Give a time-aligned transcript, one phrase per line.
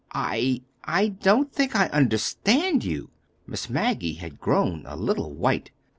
[0.13, 3.11] _I—I don't think I understand you."
[3.45, 5.69] Miss Maggie had grown a little white.